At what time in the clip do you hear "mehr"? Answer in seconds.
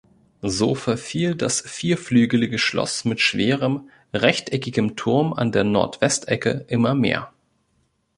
6.95-7.31